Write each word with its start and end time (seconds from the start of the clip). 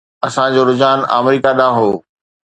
اسان 0.27 0.49
جو 0.55 0.61
رجحان 0.69 0.99
آمريڪا 1.19 1.51
ڏانهن 1.59 1.77
هو. 1.81 1.89